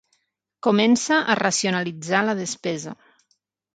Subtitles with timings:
[0.67, 2.95] Comença a racionalitzar la despesa.